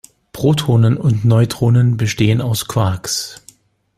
[0.33, 3.39] Protonen und Neutronen bestehen aus Quarks.